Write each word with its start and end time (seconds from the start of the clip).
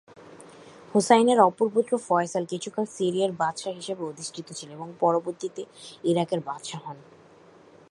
হুসাইনের 0.95 1.39
অপর 1.39 1.67
পুত্র 1.69 1.91
ফয়সাল 2.07 2.43
কিছুকাল 2.45 2.85
সিরিয়ার 2.97 3.31
বাদশাহ 3.31 3.73
হিসেবে 3.73 4.03
অধিষ্ঠিত 4.03 4.47
ছিলেন 4.51 4.75
এবং 4.75 4.89
পরবর্তীতে 4.99 5.61
ইরাকের 6.03 6.39
বাদশাহ 6.39 6.81
হন। 6.85 6.97